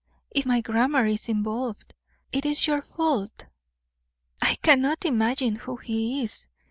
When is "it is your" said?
2.31-2.81